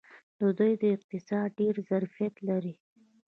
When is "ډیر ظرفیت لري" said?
1.59-2.75